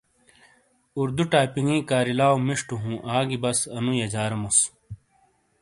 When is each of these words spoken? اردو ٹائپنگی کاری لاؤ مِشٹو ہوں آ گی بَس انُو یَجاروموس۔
اردو 0.99 1.23
ٹائپنگی 1.31 1.79
کاری 1.89 2.13
لاؤ 2.19 2.35
مِشٹو 2.47 2.75
ہوں 2.83 2.97
آ 3.15 3.17
گی 3.27 3.37
بَس 3.43 3.59
انُو 3.75 3.91
یَجاروموس۔ 4.01 4.57